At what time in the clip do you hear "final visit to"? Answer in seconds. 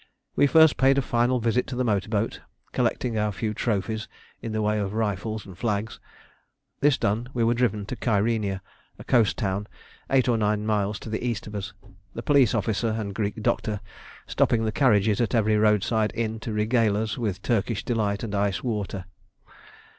1.03-1.75